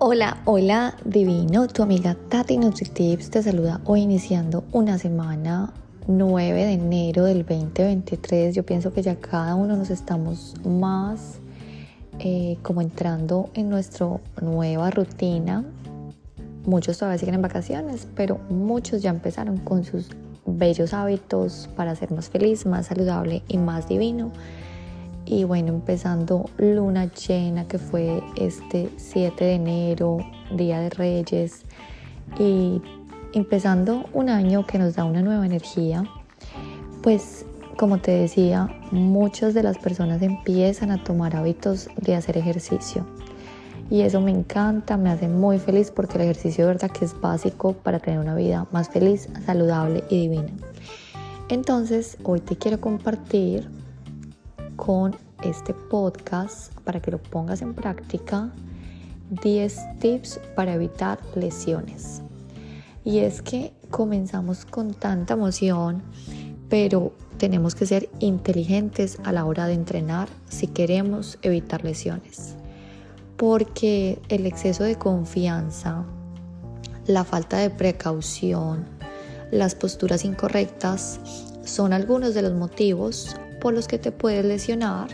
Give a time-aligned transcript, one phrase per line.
[0.00, 5.72] Hola, hola divino, tu amiga Tati NutriTips te saluda hoy iniciando una semana
[6.06, 8.54] 9 de enero del 2023.
[8.54, 11.40] Yo pienso que ya cada uno nos estamos más
[12.20, 14.06] eh, como entrando en nuestra
[14.40, 15.64] nueva rutina.
[16.64, 20.10] Muchos todavía siguen en vacaciones, pero muchos ya empezaron con sus
[20.46, 24.30] bellos hábitos para ser más feliz, más saludable y más divino
[25.28, 30.18] y bueno, empezando luna llena que fue este 7 de enero,
[30.50, 31.64] Día de Reyes
[32.38, 32.80] y
[33.34, 36.04] empezando un año que nos da una nueva energía,
[37.02, 37.44] pues
[37.76, 43.06] como te decía, muchas de las personas empiezan a tomar hábitos de hacer ejercicio.
[43.90, 47.18] Y eso me encanta, me hace muy feliz porque el ejercicio de verdad que es
[47.20, 50.52] básico para tener una vida más feliz, saludable y divina.
[51.48, 53.77] Entonces, hoy te quiero compartir
[54.78, 58.50] con este podcast para que lo pongas en práctica
[59.42, 62.22] 10 tips para evitar lesiones.
[63.04, 66.02] Y es que comenzamos con tanta emoción,
[66.68, 72.54] pero tenemos que ser inteligentes a la hora de entrenar si queremos evitar lesiones.
[73.36, 76.04] Porque el exceso de confianza,
[77.06, 78.86] la falta de precaución,
[79.50, 81.20] las posturas incorrectas
[81.64, 85.08] son algunos de los motivos por los que te puedes lesionar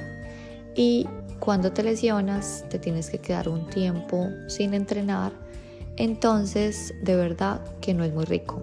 [0.77, 1.07] y
[1.39, 5.33] cuando te lesionas te tienes que quedar un tiempo sin entrenar,
[5.97, 8.63] entonces de verdad que no es muy rico.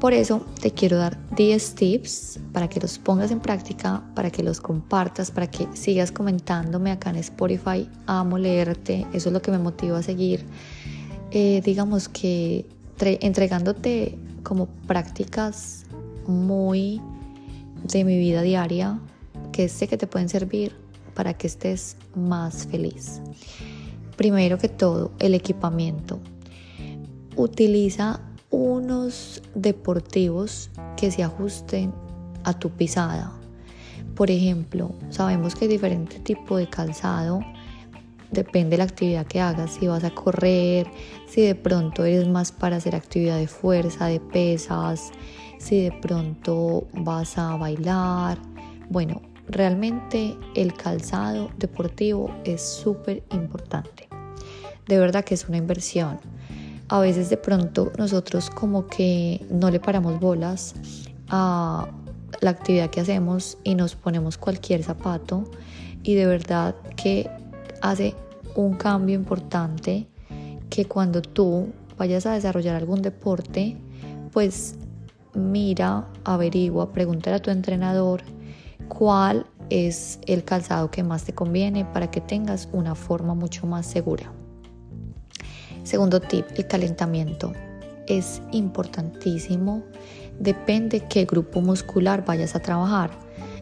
[0.00, 4.42] Por eso te quiero dar 10 tips para que los pongas en práctica, para que
[4.42, 7.88] los compartas, para que sigas comentándome acá en Spotify.
[8.06, 10.44] Amo leerte, eso es lo que me motiva a seguir.
[11.30, 12.66] Eh, digamos que
[13.00, 15.86] entregándote como prácticas
[16.26, 17.00] muy
[17.92, 18.98] de mi vida diaria
[19.52, 20.74] que sé que te pueden servir
[21.14, 23.20] para que estés más feliz.
[24.16, 26.20] Primero que todo, el equipamiento.
[27.36, 28.20] Utiliza
[28.50, 31.92] unos deportivos que se ajusten
[32.44, 33.32] a tu pisada.
[34.14, 37.40] Por ejemplo, sabemos que diferente tipo de calzado.
[38.30, 40.86] Depende de la actividad que hagas, si vas a correr,
[41.28, 45.12] si de pronto eres más para hacer actividad de fuerza, de pesas,
[45.58, 48.38] si de pronto vas a bailar.
[48.88, 54.08] Bueno, realmente el calzado deportivo es súper importante.
[54.86, 56.18] De verdad que es una inversión.
[56.88, 60.74] A veces de pronto nosotros como que no le paramos bolas
[61.28, 61.88] a
[62.40, 65.44] la actividad que hacemos y nos ponemos cualquier zapato
[66.02, 67.28] y de verdad que
[67.82, 68.14] hace
[68.54, 70.06] un cambio importante
[70.70, 73.76] que cuando tú vayas a desarrollar algún deporte,
[74.32, 74.76] pues
[75.36, 78.22] mira, averigua, pregúntale a tu entrenador
[78.88, 83.86] cuál es el calzado que más te conviene para que tengas una forma mucho más
[83.86, 84.32] segura.
[85.82, 87.52] Segundo tip, el calentamiento.
[88.06, 89.82] Es importantísimo,
[90.38, 93.10] depende qué grupo muscular vayas a trabajar.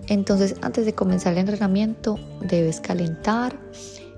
[0.06, 3.58] Entonces, antes de comenzar el entrenamiento, debes calentar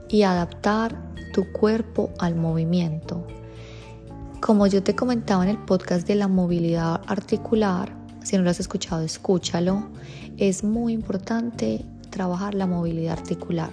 [0.09, 0.97] y adaptar
[1.33, 3.25] tu cuerpo al movimiento.
[4.41, 7.93] Como yo te comentaba en el podcast de la movilidad articular,
[8.23, 9.89] si no lo has escuchado, escúchalo.
[10.37, 13.71] Es muy importante trabajar la movilidad articular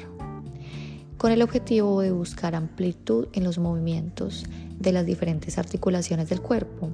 [1.18, 4.46] con el objetivo de buscar amplitud en los movimientos
[4.78, 6.90] de las diferentes articulaciones del cuerpo.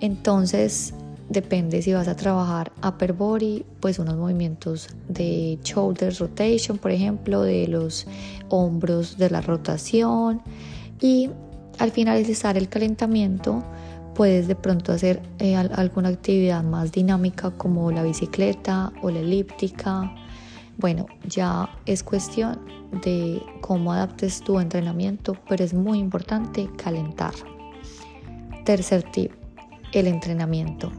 [0.00, 0.94] Entonces,
[1.28, 7.42] depende si vas a trabajar upper body, pues unos movimientos de shoulders rotation, por ejemplo,
[7.42, 8.06] de los
[8.48, 10.40] hombros de la rotación
[11.00, 11.28] y
[11.78, 13.62] al finalizar el calentamiento
[14.14, 20.14] puedes de pronto hacer eh, alguna actividad más dinámica como la bicicleta o la elíptica.
[20.78, 22.60] Bueno, ya es cuestión
[23.04, 27.34] de cómo adaptes tu entrenamiento, pero es muy importante calentar.
[28.64, 29.32] Tercer tip,
[29.92, 30.92] el entrenamiento.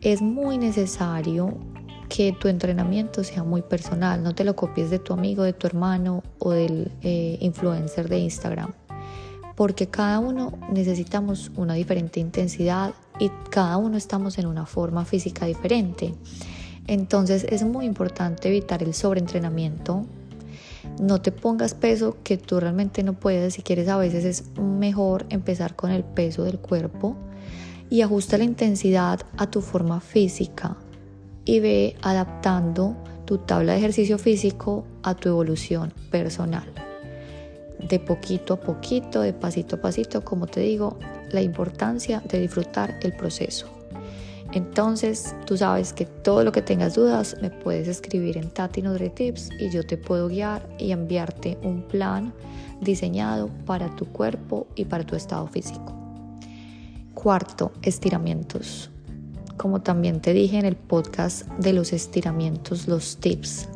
[0.00, 1.56] Es muy necesario
[2.08, 5.66] que tu entrenamiento sea muy personal, no te lo copies de tu amigo, de tu
[5.66, 8.72] hermano o del eh, influencer de Instagram
[9.56, 15.46] porque cada uno necesitamos una diferente intensidad y cada uno estamos en una forma física
[15.46, 16.14] diferente.
[16.86, 20.04] Entonces es muy importante evitar el sobreentrenamiento.
[21.00, 23.54] No te pongas peso que tú realmente no puedes.
[23.54, 27.16] Si quieres a veces es mejor empezar con el peso del cuerpo
[27.88, 30.76] y ajusta la intensidad a tu forma física
[31.46, 32.94] y ve adaptando
[33.24, 36.66] tu tabla de ejercicio físico a tu evolución personal
[37.78, 40.98] de poquito a poquito, de pasito a pasito, como te digo,
[41.30, 43.68] la importancia de disfrutar el proceso.
[44.52, 48.82] Entonces, tú sabes que todo lo que tengas dudas me puedes escribir en Tati
[49.14, 52.32] Tips y yo te puedo guiar y enviarte un plan
[52.80, 55.94] diseñado para tu cuerpo y para tu estado físico.
[57.14, 58.90] Cuarto, estiramientos.
[59.56, 63.68] Como también te dije en el podcast de los estiramientos, los tips.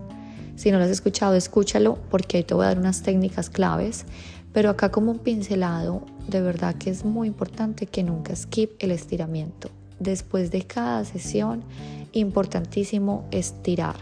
[0.60, 4.04] Si no lo has escuchado, escúchalo porque ahí te voy a dar unas técnicas claves.
[4.52, 8.90] Pero acá como un pincelado, de verdad que es muy importante que nunca skip el
[8.90, 9.70] estiramiento.
[10.00, 11.64] Después de cada sesión,
[12.12, 13.96] importantísimo estirar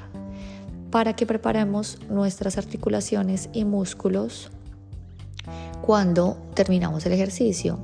[0.91, 4.51] para que preparemos nuestras articulaciones y músculos
[5.81, 7.79] cuando terminamos el ejercicio.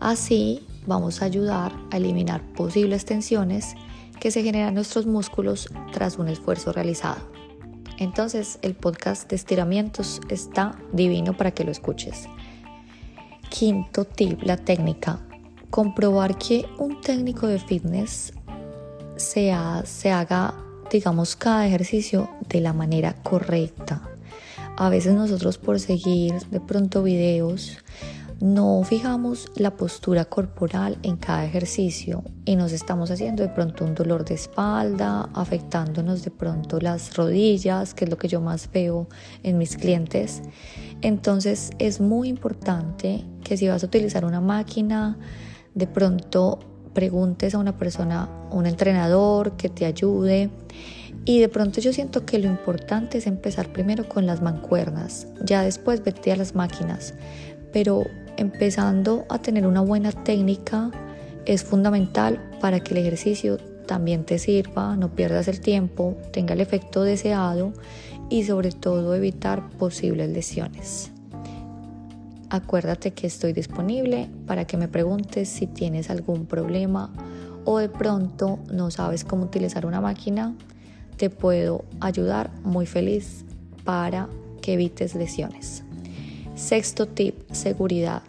[0.00, 3.76] Así vamos a ayudar a eliminar posibles tensiones
[4.18, 7.38] que se generan en nuestros músculos tras un esfuerzo realizado.
[8.00, 12.28] Entonces el podcast de estiramientos está divino para que lo escuches.
[13.50, 15.20] Quinto tip, la técnica.
[15.68, 18.32] Comprobar que un técnico de fitness
[19.16, 19.54] se,
[19.84, 20.54] se haga,
[20.90, 24.08] digamos, cada ejercicio de la manera correcta.
[24.78, 27.76] A veces nosotros por seguir de pronto videos
[28.40, 33.94] no fijamos la postura corporal en cada ejercicio y nos estamos haciendo de pronto un
[33.94, 39.08] dolor de espalda, afectándonos de pronto las rodillas, que es lo que yo más veo
[39.42, 40.40] en mis clientes.
[41.02, 45.18] Entonces es muy importante que si vas a utilizar una máquina,
[45.74, 46.58] de pronto
[46.94, 50.50] preguntes a una persona, un entrenador que te ayude.
[51.26, 55.62] Y de pronto yo siento que lo importante es empezar primero con las mancuernas, ya
[55.62, 57.12] después vete a las máquinas,
[57.72, 58.04] pero
[58.36, 60.90] empezando a tener una buena técnica
[61.46, 66.60] es fundamental para que el ejercicio también te sirva, no pierdas el tiempo, tenga el
[66.60, 67.72] efecto deseado
[68.28, 71.10] y sobre todo evitar posibles lesiones.
[72.50, 77.12] Acuérdate que estoy disponible para que me preguntes si tienes algún problema
[77.64, 80.54] o de pronto no sabes cómo utilizar una máquina.
[81.16, 83.44] Te puedo ayudar muy feliz
[83.84, 84.28] para
[84.62, 85.84] que evites lesiones.
[86.60, 88.22] Sexto tip, seguridad.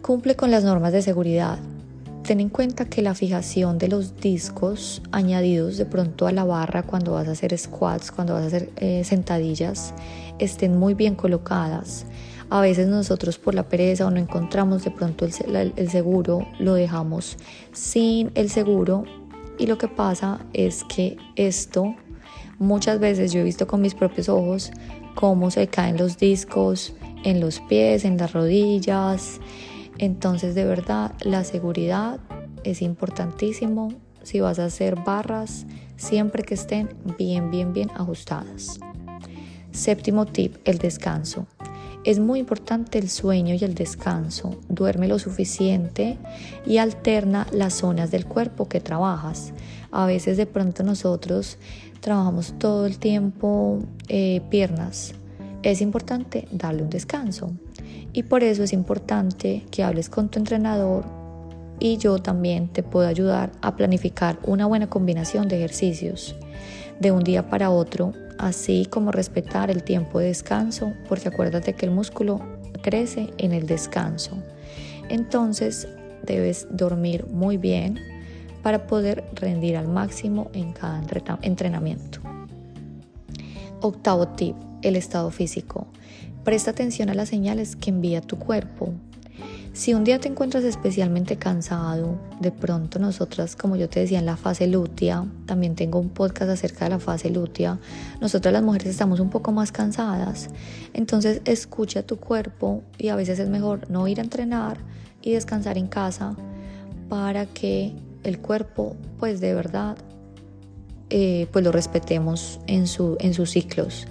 [0.00, 1.58] Cumple con las normas de seguridad.
[2.22, 6.84] Ten en cuenta que la fijación de los discos añadidos de pronto a la barra
[6.84, 9.92] cuando vas a hacer squats, cuando vas a hacer eh, sentadillas,
[10.38, 12.06] estén muy bien colocadas.
[12.48, 16.72] A veces nosotros por la pereza o no encontramos de pronto el, el seguro, lo
[16.72, 17.36] dejamos
[17.72, 19.04] sin el seguro
[19.58, 21.94] y lo que pasa es que esto
[22.58, 24.72] muchas veces yo he visto con mis propios ojos
[25.14, 26.94] cómo se caen los discos,
[27.24, 29.40] en los pies, en las rodillas.
[29.98, 32.20] Entonces de verdad la seguridad
[32.62, 33.92] es importantísimo
[34.22, 35.66] si vas a hacer barras
[35.96, 36.88] siempre que estén
[37.18, 38.78] bien, bien, bien ajustadas.
[39.72, 41.46] Séptimo tip, el descanso.
[42.04, 44.60] Es muy importante el sueño y el descanso.
[44.68, 46.18] Duerme lo suficiente
[46.66, 49.52] y alterna las zonas del cuerpo que trabajas.
[49.90, 51.56] A veces de pronto nosotros
[52.00, 53.78] trabajamos todo el tiempo
[54.08, 55.14] eh, piernas,
[55.64, 57.50] es importante darle un descanso.
[58.12, 61.04] Y por eso es importante que hables con tu entrenador
[61.80, 66.36] y yo también te puedo ayudar a planificar una buena combinación de ejercicios
[67.00, 71.86] de un día para otro, así como respetar el tiempo de descanso, porque acuérdate que
[71.86, 72.40] el músculo
[72.82, 74.36] crece en el descanso.
[75.08, 75.88] Entonces
[76.24, 77.98] debes dormir muy bien
[78.62, 81.02] para poder rendir al máximo en cada
[81.42, 82.20] entrenamiento.
[83.80, 85.86] Octavo tip, el estado físico.
[86.44, 88.92] Presta atención a las señales que envía tu cuerpo.
[89.72, 94.26] Si un día te encuentras especialmente cansado, de pronto nosotras, como yo te decía, en
[94.26, 97.80] la fase lútea, también tengo un podcast acerca de la fase lútea,
[98.20, 100.48] nosotras las mujeres estamos un poco más cansadas,
[100.92, 104.78] entonces escucha tu cuerpo y a veces es mejor no ir a entrenar
[105.22, 106.36] y descansar en casa
[107.08, 109.96] para que el cuerpo pues de verdad
[111.10, 114.06] eh, pues lo respetemos en, su, en sus ciclos.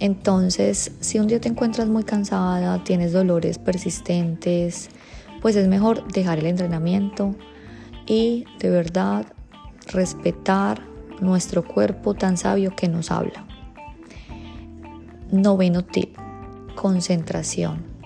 [0.00, 4.90] Entonces, si un día te encuentras muy cansada, tienes dolores persistentes,
[5.42, 7.34] pues es mejor dejar el entrenamiento
[8.06, 9.26] y de verdad
[9.88, 10.82] respetar
[11.20, 13.44] nuestro cuerpo tan sabio que nos habla.
[15.32, 16.16] Noveno tip,
[16.74, 17.97] concentración.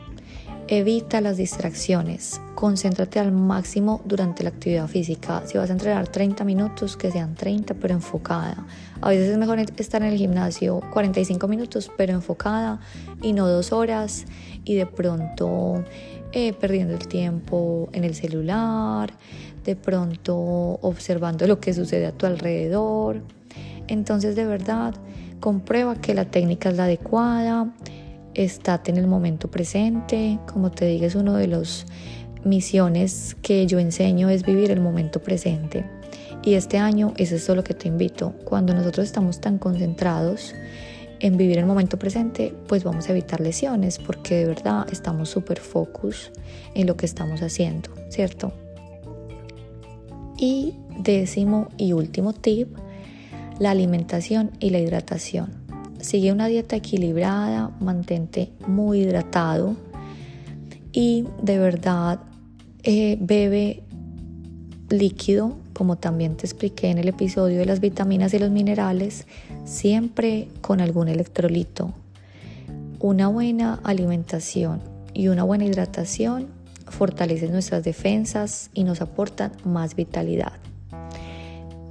[0.74, 5.42] Evita las distracciones, concéntrate al máximo durante la actividad física.
[5.44, 8.66] Si vas a entrenar 30 minutos, que sean 30 pero enfocada.
[9.02, 12.80] A veces es mejor estar en el gimnasio 45 minutos pero enfocada
[13.20, 14.24] y no dos horas
[14.64, 15.84] y de pronto
[16.32, 19.12] eh, perdiendo el tiempo en el celular,
[19.64, 23.20] de pronto observando lo que sucede a tu alrededor.
[23.88, 24.94] Entonces de verdad
[25.38, 27.74] comprueba que la técnica es la adecuada
[28.34, 30.38] estate en el momento presente.
[30.52, 31.86] Como te digo, es uno de las
[32.44, 35.84] misiones que yo enseño, es vivir el momento presente.
[36.44, 38.34] Y este año es eso lo que te invito.
[38.44, 40.54] Cuando nosotros estamos tan concentrados
[41.20, 45.60] en vivir el momento presente, pues vamos a evitar lesiones porque de verdad estamos súper
[45.60, 46.32] focus
[46.74, 48.52] en lo que estamos haciendo, ¿cierto?
[50.36, 52.76] Y décimo y último tip,
[53.60, 55.61] la alimentación y la hidratación.
[56.02, 59.76] Sigue una dieta equilibrada, mantente muy hidratado
[60.92, 62.18] y de verdad
[62.82, 63.84] eh, bebe
[64.90, 69.28] líquido, como también te expliqué en el episodio de las vitaminas y los minerales,
[69.64, 71.94] siempre con algún electrolito.
[72.98, 74.80] Una buena alimentación
[75.14, 76.48] y una buena hidratación
[76.88, 80.54] fortalecen nuestras defensas y nos aportan más vitalidad.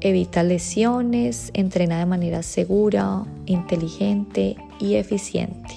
[0.03, 5.75] Evita lesiones, entrena de manera segura, inteligente y eficiente.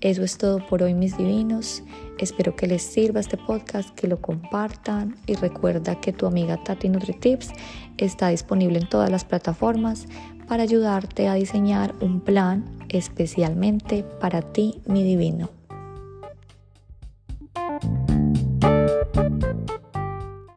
[0.00, 1.82] Eso es todo por hoy mis divinos.
[2.18, 6.88] Espero que les sirva este podcast, que lo compartan y recuerda que tu amiga Tati
[6.88, 7.50] NutriTips
[7.98, 10.06] está disponible en todas las plataformas
[10.48, 15.50] para ayudarte a diseñar un plan especialmente para ti, mi divino.